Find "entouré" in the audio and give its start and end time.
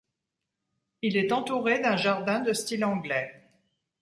1.31-1.79